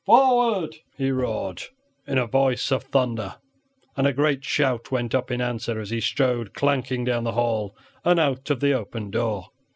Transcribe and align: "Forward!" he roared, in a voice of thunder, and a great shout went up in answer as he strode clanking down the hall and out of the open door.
"Forward!" 0.03 0.77
he 0.97 1.11
roared, 1.11 1.61
in 2.07 2.17
a 2.17 2.25
voice 2.25 2.71
of 2.71 2.85
thunder, 2.85 3.35
and 3.95 4.07
a 4.07 4.13
great 4.13 4.43
shout 4.43 4.89
went 4.91 5.13
up 5.13 5.29
in 5.29 5.41
answer 5.41 5.79
as 5.79 5.91
he 5.91 6.01
strode 6.01 6.55
clanking 6.55 7.03
down 7.05 7.23
the 7.23 7.33
hall 7.33 7.77
and 8.03 8.19
out 8.19 8.49
of 8.49 8.61
the 8.61 8.73
open 8.73 9.11
door. 9.11 9.49